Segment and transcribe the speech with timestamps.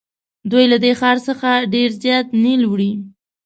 [0.51, 2.91] دوی له دې ښار څخه ډېر زیات نیل وړي.